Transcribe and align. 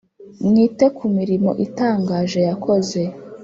Mwite 0.47 0.85
ku 0.97 1.05
mirimo 1.17 1.51
itangaje 1.65 2.39
yakoze 2.49 3.01